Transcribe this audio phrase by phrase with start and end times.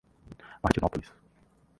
[0.63, 1.13] Martinópolis